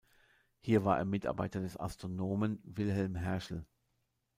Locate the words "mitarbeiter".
1.05-1.59